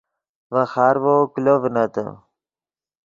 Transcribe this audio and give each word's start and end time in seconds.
ڤے 0.51 0.63
خارڤو 0.71 1.17
کلو 1.33 1.55
ڤنتے 1.61 2.05